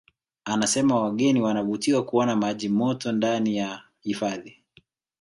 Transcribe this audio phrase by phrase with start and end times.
[0.45, 4.63] Anasema wageni wanavutiwa kuona maji moto ndani ya hifadhi